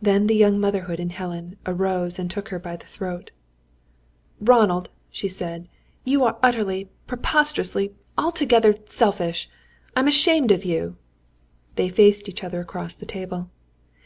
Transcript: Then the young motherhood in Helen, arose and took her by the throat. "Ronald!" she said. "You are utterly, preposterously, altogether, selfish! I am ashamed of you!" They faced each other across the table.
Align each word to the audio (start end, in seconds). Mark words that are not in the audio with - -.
Then 0.00 0.26
the 0.26 0.34
young 0.34 0.58
motherhood 0.58 0.98
in 0.98 1.10
Helen, 1.10 1.58
arose 1.66 2.18
and 2.18 2.30
took 2.30 2.48
her 2.48 2.58
by 2.58 2.76
the 2.78 2.86
throat. 2.86 3.30
"Ronald!" 4.40 4.88
she 5.10 5.28
said. 5.28 5.68
"You 6.02 6.24
are 6.24 6.38
utterly, 6.42 6.88
preposterously, 7.06 7.92
altogether, 8.16 8.76
selfish! 8.86 9.50
I 9.94 10.00
am 10.00 10.08
ashamed 10.08 10.50
of 10.50 10.64
you!" 10.64 10.96
They 11.74 11.90
faced 11.90 12.26
each 12.26 12.42
other 12.42 12.60
across 12.60 12.94
the 12.94 13.04
table. 13.04 13.50